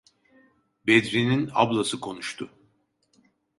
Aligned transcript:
Bedri’nin 0.87 1.49
ablası 1.53 1.99
konuştu. 1.99 2.49